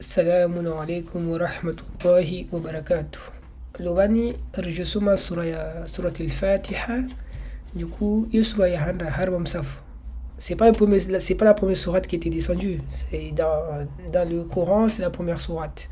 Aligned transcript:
Assalamu 0.00 0.60
alaikum 0.62 1.28
wa 1.28 1.36
rahmatullahi 1.38 2.46
wa 2.50 2.58
barakatuh. 2.58 3.20
Lobani 3.80 4.34
rejusuma 4.54 5.18
sura 5.18 5.44
ya 5.44 5.86
surati 5.86 6.22
al-Fatiha. 6.22 7.02
Du 7.74 7.86
coup, 7.86 8.26
il 8.32 8.42
sura 8.42 8.70
ya 8.70 8.80
handa 8.80 9.10
harbam 9.10 9.46
saf. 9.46 9.82
C'est 10.38 10.56
pas, 10.56 10.72
c'est 11.18 11.34
pas 11.34 11.44
la 11.44 11.52
première 11.52 11.76
sourate 11.76 12.06
qui 12.06 12.16
était 12.16 12.30
descendue. 12.30 12.80
C'est 12.88 13.32
dans, 13.32 13.86
dans 14.10 14.26
le 14.26 14.44
Coran, 14.44 14.88
c'est 14.88 15.02
la 15.02 15.10
première 15.10 15.38
sourate. 15.38 15.90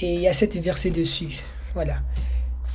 Et 0.00 0.14
il 0.14 0.20
y 0.22 0.26
a 0.26 0.32
sept 0.32 0.56
versets 0.56 0.90
dessus. 0.90 1.38
Voilà. 1.74 1.98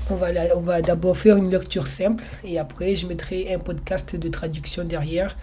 On 0.09 0.15
va, 0.15 0.27
on 0.55 0.61
va 0.61 0.81
d'abord 0.81 1.17
faire 1.17 1.35
une 1.35 1.49
lecture 1.49 1.87
simple 1.87 2.23
et 2.45 2.57
après 2.57 2.95
je 2.95 3.05
mettrai 3.05 3.53
un 3.53 3.59
podcast 3.59 4.15
de 4.15 4.29
traduction 4.29 4.85
derrière 4.85 5.35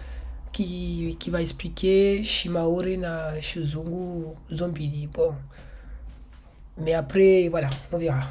qui, 0.52 1.16
qui 1.18 1.30
va 1.30 1.40
expliquer 1.40 2.22
Shimaore 2.22 2.96
na 2.98 3.40
Shizungu 3.40 4.34
Zombili. 4.52 5.06
Bon. 5.06 5.34
Mais 6.78 6.94
après, 6.94 7.48
voilà, 7.48 7.70
on 7.92 7.98
verra. 7.98 8.22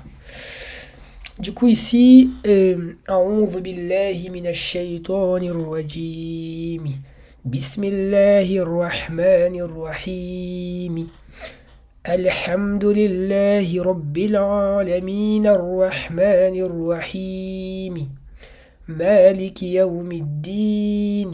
Du 1.40 1.54
coup, 1.54 1.68
ici, 1.68 2.32
euh, 2.48 2.96
أعوذ 3.10 3.62
بالله 3.62 4.30
من 4.34 4.48
الشيطان 4.48 5.44
الرجيم 5.44 6.84
بسم 7.46 7.84
الله 7.84 8.58
الرحمن 8.58 9.56
الرحيم 9.56 11.08
الحمد 12.10 12.86
لله 12.86 13.84
رب 13.84 14.18
العالمين 14.18 15.48
الرحمن 15.48 16.56
الرحيم 16.68 17.96
مالك 18.88 19.64
يوم 19.64 20.12
الدين 20.12 21.32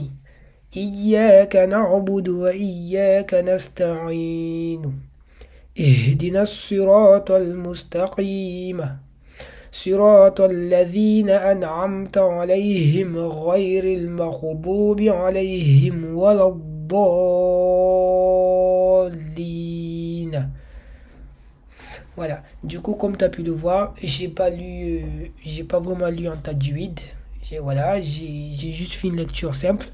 إياك 0.76 1.56
نعبد 1.56 2.28
وإياك 2.28 3.34
نستعين 3.34 5.00
اهدنا 5.80 6.42
الصراط 6.42 7.30
المستقيم 7.30 8.98
صراط 9.72 10.40
الذين 10.40 11.30
أنعمت 11.30 12.18
عليهم 12.18 13.16
غير 13.18 13.84
المغضوب 13.84 15.00
عليهم 15.00 16.16
ولا 16.16 16.48
الضالين 16.48 17.78
Voilà. 22.18 22.42
Du 22.64 22.80
coup, 22.80 22.94
comme 22.94 23.16
tu 23.16 23.24
as 23.24 23.28
pu 23.28 23.44
le 23.44 23.52
voir, 23.52 23.94
j'ai 24.02 24.26
pas 24.26 24.50
lu, 24.50 24.96
euh, 24.96 25.28
j'ai 25.44 25.62
pas 25.62 25.78
vraiment 25.78 26.08
lu 26.08 26.28
en 26.28 26.36
tajwid. 26.36 26.98
J'ai 27.44 27.60
voilà, 27.60 28.00
j'ai 28.02 28.72
juste 28.72 28.94
fait 28.94 29.06
une 29.06 29.18
lecture 29.18 29.54
simple. 29.54 29.86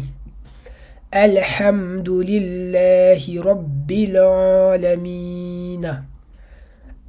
Alhamdulillahi 1.12 3.38
Rabbil 3.38 4.16
Alamin. 4.16 6.04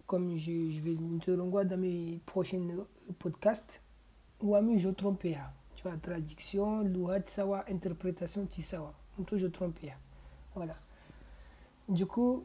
Comme 0.06 0.38
je, 0.38 0.70
je 0.70 0.80
vais 0.80 0.96
te 1.24 1.32
l'envoyer 1.32 1.68
dans 1.68 1.80
mes 1.80 2.20
prochains 2.24 2.68
euh, 2.70 2.84
podcasts. 3.18 3.80
Ou 4.40 4.50
Ouami 4.50 4.78
je 4.78 4.90
trompe. 4.90 5.26
Tu 5.74 5.82
vois, 5.82 5.96
traduction, 5.96 6.82
louha 6.82 7.18
sawa, 7.26 7.64
interprétation 7.68 8.46
tisawa. 8.46 8.94
Tout 9.26 9.38
je 9.38 9.48
trompe. 9.48 9.90
Voilà. 10.54 10.76
Du 11.88 12.06
coup, 12.06 12.44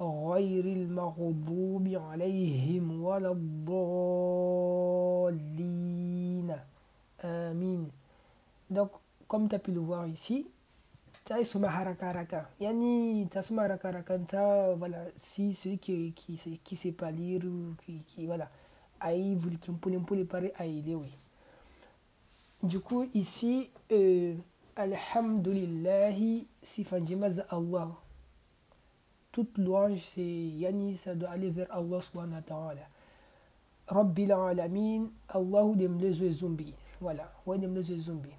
غير 0.00 0.64
المغضوب 0.64 1.88
عليهم 1.88 3.04
ولا 3.04 3.32
الضالين 3.32 3.76
آمين 7.24 7.90
Donc, 8.70 8.90
comme 9.28 9.48
tu 9.48 9.54
as 9.54 9.58
pu 9.60 9.70
le 9.72 9.80
voir 9.80 10.06
ici, 10.08 10.46
ça 11.24 11.40
est 11.40 11.44
sur 11.44 11.60
ma 11.60 11.68
haraka 11.70 12.08
haraka. 12.10 12.50
Yani, 12.60 13.28
ça 13.32 13.42
sur 13.42 13.54
ma 13.54 13.62
haraka 13.62 13.88
haraka, 13.88 14.18
ça, 14.28 14.74
voilà, 14.74 14.98
si 15.16 15.54
celui 15.54 15.78
qui, 15.78 16.12
qui, 16.12 16.36
sait- 16.36 16.58
qui 16.64 16.74
sait 16.76 16.92
pas 16.92 17.10
lire 17.12 17.42
ou 17.44 17.74
qui, 17.84 17.98
qui 18.06 18.26
voilà, 18.26 18.50
aïe, 19.00 19.34
vous 19.36 19.50
qui 19.50 19.70
me 19.70 20.00
pour 20.00 20.16
les 20.16 20.24
parer, 20.24 20.52
aïe, 20.58 20.82
oui. 20.94 21.12
Du 22.62 22.80
coup, 22.80 23.06
ici, 23.14 23.70
euh, 23.92 24.34
Alhamdulillahi, 24.76 26.46
sifanjimaz 26.62 27.44
Allah. 27.48 27.88
Toute 29.36 29.58
louange, 29.58 30.00
c'est 30.00 30.22
Yani, 30.22 30.96
ça 30.96 31.14
doit 31.14 31.28
aller 31.28 31.50
vers 31.50 31.66
Allah 31.68 32.00
subhanahu 32.00 32.36
wa 32.36 32.40
ta'ala. 32.40 32.80
Rabbil 33.86 34.32
alamin, 34.32 35.10
Allahu 35.28 35.76
dem 35.76 35.98
les 35.98 36.32
zombies. 36.32 36.72
Voilà, 37.02 37.30
ouais 37.44 37.58
dem 37.58 37.74
les 37.74 37.82
zombies. 37.82 38.30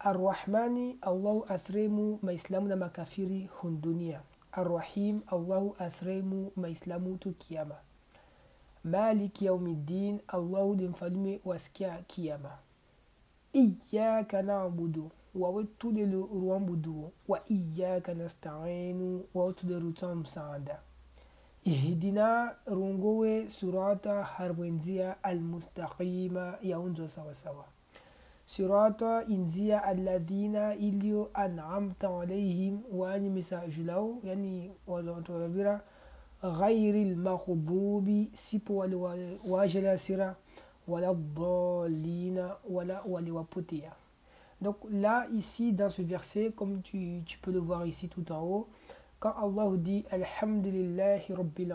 Ar-Rahmani, 0.00 0.98
Allahu 1.02 1.44
asremu 1.48 2.18
maislamu 2.20 2.66
na 2.66 2.74
makafiri 2.74 3.48
hundunia. 3.62 4.24
Ar-Rahim, 4.52 5.20
Allahu 5.28 5.76
asremu 5.78 6.50
maislamu 6.56 7.16
tu 7.16 7.32
kiyama. 7.38 7.76
Malik 8.82 9.40
yaumiddin, 9.40 10.18
Allahu 10.26 10.74
dem 10.74 10.94
falume 10.94 11.40
waskia 11.44 12.02
kiyama. 12.08 12.58
Iyaka 13.52 14.42
na'budu 14.42 15.04
wa 15.04 15.10
وودت 15.34 15.84
للروان 15.84 16.66
بدو 16.66 17.08
وإياك 17.28 18.10
نستعين 18.10 19.00
وأتدر 19.34 19.90
تام 19.90 20.24
سعادة. 20.24 20.78
اهدنا 21.66 22.56
رونغو 22.68 23.48
سرات 23.48 24.06
هربنزيا 24.06 25.16
المستقيمة 25.26 26.58
يونزو 26.62 27.06
سوا 27.06 27.32
سوا 27.32 27.64
صراط 28.46 29.02
إنزية 29.02 29.90
الذين 29.90 30.56
إليو 30.56 31.28
أنعمت 31.36 32.04
عليهم 32.04 32.82
وأني 32.92 33.28
مساجلو 33.28 34.20
يعني 34.24 34.70
وزنتو 34.86 35.48
غير 36.44 36.94
المغضوب 36.94 38.26
سيبو 38.34 38.74
والواجل 38.80 39.98
سرا 39.98 40.34
ولا 40.88 41.10
الضالين 41.10 42.48
ولا 42.70 43.06
ولي 43.06 43.30
وبوتيا. 43.30 43.92
Donc 44.60 44.76
là 44.90 45.26
ici 45.32 45.72
dans 45.72 45.90
ce 45.90 46.02
verset 46.02 46.52
comme 46.56 46.82
tu, 46.82 47.22
peux 47.42 47.52
le 47.52 47.58
voir 47.58 47.86
ici 47.86 48.08
tout 48.08 48.30
en 48.32 48.42
haut 48.42 48.68
quand 49.20 49.34
Allah 49.36 49.76
dit 49.76 50.04
Alhamdulillahi 50.10 51.32
Rabbil 51.34 51.74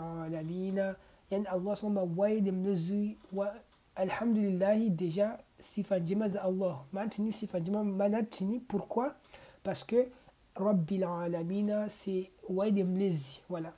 yani 1.30 1.46
Allah 1.46 1.76
soma 1.76 2.02
waye 2.02 2.40
dem 2.40 2.64
lezu 2.64 3.16
wa 3.32 3.52
Alhamdulillahi 3.96 4.90
déjà 4.90 5.38
sifa 5.58 5.98
njema 5.98 6.28
za 6.28 6.42
Allah. 6.42 6.84
Mantini 6.92 7.32
sifa 7.32 7.58
njema 7.58 7.84
manatini 7.84 8.60
pourquoi? 8.60 9.14
Parce 9.62 9.84
que 9.84 10.08
Rabbil 10.56 11.04
Alamina 11.04 11.88
c'est 11.88 12.30
waye 12.48 12.72
dem 12.72 12.96
lezi, 12.96 13.42
voilà. 13.48 13.72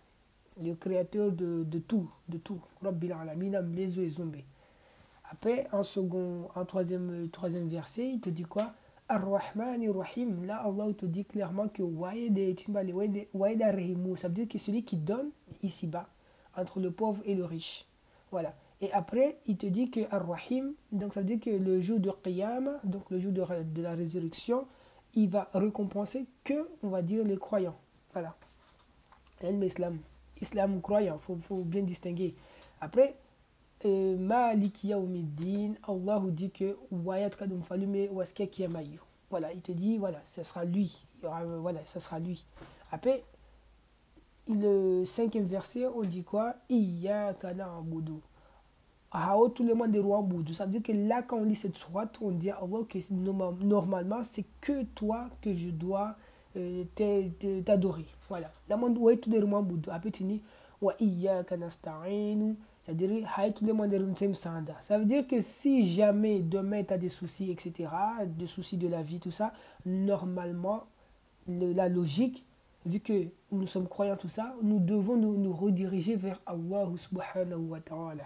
Le 0.63 0.75
créateur 0.75 1.33
de, 1.33 1.65
de 1.65 1.79
tout, 1.79 2.11
de 2.29 2.39
tout. 2.39 2.61
Rabbil 2.83 3.13
Alamina 3.13 3.63
mlezu 3.63 4.03
et 4.03 4.09
zombe. 4.11 4.37
Après, 5.31 5.67
en 5.73 5.83
second, 5.83 6.51
en 6.55 6.65
troisième, 6.67 7.29
troisième 7.31 7.69
verset, 7.69 8.07
il 8.07 8.21
te 8.21 8.29
dit 8.29 8.43
quoi? 8.43 8.75
Ar-Rahman 9.13 9.91
Rahim, 9.91 10.45
là 10.47 10.63
Allah 10.65 10.87
te 10.97 11.05
dit 11.05 11.27
clairement 11.27 11.69
que 11.69 11.83
ça 14.17 14.29
veut 14.29 14.35
dire 14.35 14.49
que 14.49 14.57
celui 14.57 14.85
qui 14.85 14.97
donne 14.97 15.31
ici-bas, 15.63 16.09
entre 16.57 16.81
le 16.81 16.91
pauvre 16.91 17.23
et 17.27 17.35
le 17.35 17.45
riche. 17.45 17.87
Voilà. 18.31 18.55
Et 18.81 18.91
après, 18.93 19.37
il 19.47 19.59
te 19.59 19.67
dit 19.67 19.91
que 19.91 20.01
Ar-Rahim, 20.11 20.73
donc 20.93 21.13
ça 21.13 21.21
veut 21.21 21.27
dire 21.27 21.41
que 21.41 21.51
le 21.51 21.83
jour 21.83 22.01
de 22.01 22.11
Qiyam, 22.11 22.79
donc 22.85 23.11
le 23.11 23.19
jour 23.19 23.33
de, 23.33 23.83
la 23.83 23.95
résurrection, 23.95 24.63
il 25.15 25.29
va 25.29 25.51
récompenser 25.53 26.25
que, 26.43 26.71
on 26.83 26.89
va 26.89 27.03
dire, 27.03 27.23
les 27.23 27.37
croyants. 27.37 27.77
Voilà. 28.15 28.35
Islam. 29.43 29.99
Islam 30.41 30.81
croyant, 30.81 31.21
il 31.29 31.41
faut 31.43 31.57
bien 31.65 31.83
distinguer. 31.83 32.35
Après, 32.81 33.17
Maliki 33.85 34.89
Yawmiddin, 34.89 35.75
Allah 35.87 36.23
dit 36.29 36.51
que 36.51 36.77
Wayat 36.91 37.31
Kadum 37.31 37.63
Falume 37.63 38.09
Waske 38.13 38.49
Kiyamayu. 38.51 39.01
Voilà, 39.31 39.53
il 39.53 39.61
te 39.61 39.73
dit, 39.73 39.99
voilà, 39.99 40.19
ce 40.25 40.43
sera 40.43 40.65
lui. 40.65 41.01
Il 41.19 41.25
y 41.25 41.27
aura, 41.27 41.45
voilà, 41.45 41.81
ce 41.87 41.99
sera 41.99 42.19
lui. 42.19 42.45
Après, 42.91 43.25
le 44.49 45.05
cinquième 45.07 45.47
verset, 45.47 45.87
on 45.87 46.03
dit 46.03 46.23
quoi? 46.23 46.55
Iyaka 46.69 47.55
na'budu. 47.55 48.21
Hao 49.15 49.49
tout 49.51 49.65
le 49.65 49.75
monde 49.75 49.95
est 49.95 50.01
roi 50.01 50.23
boudou. 50.23 50.55
Ça 50.55 50.65
veut 50.65 50.71
dire 50.73 50.83
que 50.83 50.93
là, 50.93 51.23
quand 51.23 51.37
on 51.37 51.45
lit 51.45 51.55
cette 51.55 51.77
sourate, 51.77 52.19
on 52.23 52.31
dit 52.31 52.51
Allah 52.51 52.79
que 52.89 52.99
normalement, 53.63 54.25
c'est 54.25 54.47
que 54.61 54.85
toi 54.95 55.29
que 55.43 55.55
je 55.55 55.69
dois 55.69 56.17
euh, 56.57 56.85
t'adorer. 57.65 58.07
Voilà. 58.29 58.51
Là, 58.69 58.79
on 58.81 58.89
dit, 58.89 59.21
tout 59.21 59.31
le 59.31 59.45
monde 59.45 59.67
boudou. 59.67 59.91
Après, 59.91 60.11
tu 60.11 60.25
dis, 60.25 60.41
wa 60.81 60.95
iyaka 60.99 61.57
nasta'inu. 61.59 62.57
C'est-à-dire, 62.83 63.29
ça 64.81 64.99
veut 64.99 65.05
dire 65.05 65.27
que 65.27 65.41
si 65.41 65.87
jamais 65.87 66.41
demain 66.41 66.83
tu 66.83 66.93
as 66.93 66.99
des 66.99 67.09
soucis, 67.09 67.53
etc., 67.53 67.89
des 68.27 68.47
soucis 68.47 68.77
de 68.77 68.89
la 68.89 69.03
vie, 69.03 69.21
tout 69.21 69.31
ça, 69.31 69.53
normalement, 69.87 70.85
le, 71.47 71.73
la 71.73 71.89
logique, 71.89 72.45
vu 72.85 72.99
que 72.99 73.29
nous 73.53 73.69
sommes 73.69 73.87
croyants, 73.87 74.17
tout 74.17 74.29
ça, 74.29 74.57
nous 74.63 74.81
devons 74.81 75.17
nous, 75.17 75.37
nous 75.37 75.53
rediriger 75.53 76.17
vers 76.17 76.41
Allah 76.45 76.89
subhanahu 76.97 77.69
wa 77.69 77.81
ta'ala. 77.81 78.25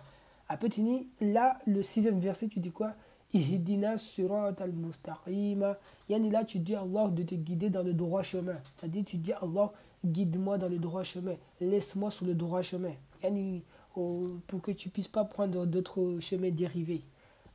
Tu 0.61 0.81
dis, 0.81 1.07
là, 1.21 1.59
le 1.67 1.83
sixième 1.83 2.19
verset, 2.19 2.49
tu 2.49 2.61
dis 2.61 2.71
quoi? 2.71 2.95
Ihdina 3.35 3.99
surat 3.99 4.55
al-mustaqim. 4.59 5.75
Yani 6.09 6.31
là, 6.31 6.45
tu 6.45 6.61
dis 6.61 6.75
à 6.75 6.81
Allah 6.81 7.09
de 7.09 7.25
te 7.25 7.35
guider 7.35 7.69
dans 7.69 7.83
le 7.83 7.93
droit 7.93 8.23
chemin. 8.23 8.57
C'est-à-dire, 8.77 9.05
tu 9.05 9.19
dis 9.19 9.33
à 9.33 9.41
Allah, 9.43 9.73
guide-moi 10.03 10.57
dans 10.57 10.69
le 10.69 10.79
droit 10.79 11.03
chemin. 11.03 11.35
Laisse-moi 11.61 12.11
sur 12.11 12.25
le 12.25 12.35
droit 12.35 12.63
chemin. 12.63 12.93
Yani, 13.23 13.63
pour 14.47 14.63
que 14.63 14.73
tu 14.73 14.91
puisses 14.91 15.09
pas 15.09 15.25
prendre 15.25 15.65
d'autres 15.67 16.19
chemins 16.21 16.51
dérivés. 16.51 17.03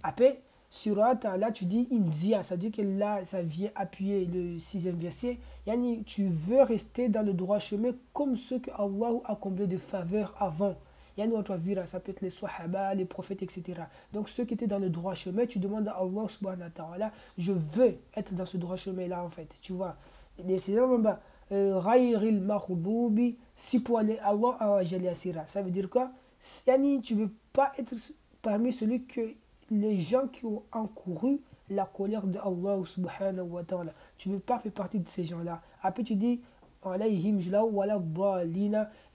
Après, 0.04 0.42
surat, 0.72 1.20
là 1.38 1.52
tu 1.52 1.66
dis 1.66 1.88
inzia, 1.92 2.44
ça 2.44 2.56
veut 2.56 2.62
dire 2.62 2.72
que 2.72 2.82
là 2.82 3.24
ça 3.26 3.44
vient 3.44 3.70
appuyer 3.76 4.26
le 4.26 4.58
sixième 4.58 4.98
verset. 4.98 5.38
Yani, 5.68 6.04
tu 6.04 6.28
veux 6.28 6.64
rester 6.64 7.10
dans 7.10 7.24
le 7.24 7.34
droit 7.34 7.60
chemin 7.60 7.92
comme 8.14 8.38
ceux 8.38 8.60
que 8.60 8.72
Allah 8.72 9.20
a 9.26 9.36
comblé 9.36 9.68
de 9.68 9.78
faveurs 9.78 10.34
avant. 10.40 10.76
Yani, 11.18 11.34
ça 11.86 12.00
peut 12.00 12.12
être 12.12 12.22
les 12.22 12.30
sahaba, 12.32 12.96
les 12.96 13.06
prophètes, 13.06 13.44
etc. 13.44 13.82
Donc 14.14 14.30
ceux 14.30 14.46
qui 14.46 14.56
étaient 14.56 14.66
dans 14.66 14.80
le 14.80 14.90
droit 14.90 15.14
chemin, 15.14 15.46
tu 15.46 15.60
demandes 15.60 15.88
à 15.88 15.98
Allah 15.98 16.28
subhanahu 16.28 16.72
wa 16.80 17.12
je 17.38 17.52
veux 17.52 17.96
être 18.16 18.34
dans 18.34 18.46
ce 18.46 18.58
droit 18.58 18.78
chemin 18.78 19.08
là 19.08 19.24
en 19.24 19.30
fait. 19.30 19.50
Tu 19.62 19.74
vois. 19.74 19.96
C'est 20.58 20.74
vraiment 20.74 20.98
makhdubi, 21.52 23.38
si 23.56 23.82
pour 23.82 24.00
aller 24.00 24.18
Allah 24.20 24.58
Ça 25.48 25.62
veut 25.62 25.72
dire 25.72 25.90
quoi? 25.90 26.12
Yani, 26.68 27.02
tu 27.02 27.16
ne 27.16 27.24
veux 27.24 27.32
pas 27.54 27.72
être 27.78 27.96
parmi 28.42 28.74
celui 28.74 29.04
que 29.04 29.34
les 29.70 30.00
gens 30.00 30.28
qui 30.28 30.46
ont 30.46 30.64
encouru 30.72 31.40
la 31.70 31.86
colère 31.86 32.28
de 32.28 32.38
Allah 32.40 32.84
subhanahu 32.86 33.48
wa 33.48 33.64
ta'ala. 33.64 33.94
Tu 34.18 34.30
ne 34.30 34.36
veux 34.36 34.40
pas 34.40 34.60
faire 34.60 34.72
partie 34.72 35.00
de 35.00 35.08
ces 35.08 35.26
gens-là. 35.26 35.62
Après, 35.82 36.04
tu 36.04 36.16
dis, 36.16 36.42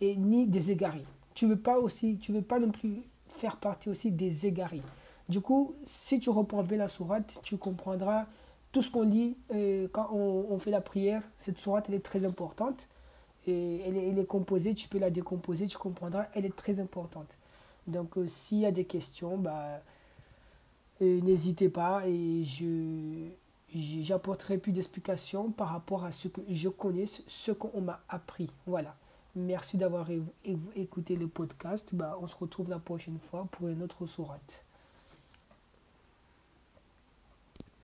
et 0.00 0.16
ni 0.16 0.46
des 0.46 0.70
égarés. 0.70 1.04
Tu 1.34 1.46
veux 1.46 1.58
pas 1.58 1.78
aussi, 1.78 2.16
tu 2.18 2.32
veux 2.32 2.42
pas 2.42 2.58
non 2.58 2.70
plus 2.70 3.02
faire 3.28 3.56
partie 3.56 3.90
aussi 3.90 4.10
des 4.10 4.46
égarés. 4.46 4.82
Du 5.28 5.40
coup, 5.40 5.74
si 5.84 6.20
tu 6.20 6.30
reprends 6.30 6.62
bien 6.62 6.78
la 6.78 6.88
sourate, 6.88 7.40
tu 7.42 7.56
comprendras 7.56 8.26
tout 8.72 8.82
ce 8.82 8.90
qu'on 8.90 9.04
dit 9.04 9.36
euh, 9.52 9.88
quand 9.90 10.08
on, 10.12 10.58
fait 10.58 10.70
la 10.70 10.80
prière. 10.80 11.22
Cette 11.36 11.58
sourate, 11.58 11.90
est 11.90 12.00
très 12.00 12.24
importante 12.24 12.88
elle, 13.46 14.18
est, 14.18 14.26
composée, 14.26 14.74
tu 14.74 14.88
peux 14.88 14.98
la 14.98 15.10
décomposer, 15.10 15.66
tu 15.66 15.78
comprendras, 15.78 16.26
elle 16.34 16.44
est 16.44 16.56
très 16.56 16.80
importante. 16.80 17.36
Donc 17.86 18.18
euh, 18.18 18.26
s'il 18.26 18.58
y 18.58 18.66
a 18.66 18.72
des 18.72 18.84
questions, 18.84 19.38
bah, 19.38 19.80
euh, 21.02 21.20
n'hésitez 21.20 21.68
pas 21.68 22.06
et 22.06 22.44
je 22.44 23.28
j'apporterai 23.74 24.58
plus 24.58 24.72
d'explications 24.72 25.50
par 25.50 25.68
rapport 25.68 26.04
à 26.04 26.12
ce 26.12 26.28
que 26.28 26.40
je 26.48 26.68
connais, 26.68 27.04
ce 27.06 27.52
qu'on 27.52 27.80
m'a 27.80 28.00
appris. 28.08 28.48
Voilà. 28.66 28.96
Merci 29.34 29.76
d'avoir 29.76 30.08
écouté 30.76 31.14
le 31.14 31.26
podcast. 31.26 31.94
Bah, 31.94 32.16
on 32.22 32.26
se 32.26 32.36
retrouve 32.36 32.70
la 32.70 32.78
prochaine 32.78 33.18
fois 33.18 33.46
pour 33.52 33.68
une 33.68 33.82
autre 33.82 34.06
sourate. 34.06 34.65